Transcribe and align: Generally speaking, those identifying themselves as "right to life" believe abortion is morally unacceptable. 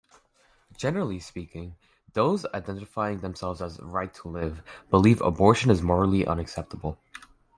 Generally 0.77 1.19
speaking, 1.19 1.75
those 2.13 2.43
identifying 2.55 3.19
themselves 3.19 3.61
as 3.61 3.79
"right 3.81 4.11
to 4.15 4.29
life" 4.29 4.63
believe 4.89 5.21
abortion 5.21 5.69
is 5.69 5.83
morally 5.83 6.25
unacceptable. 6.25 6.97